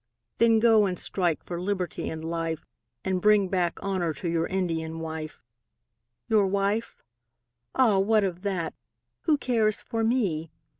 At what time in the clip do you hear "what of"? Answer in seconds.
7.99-8.41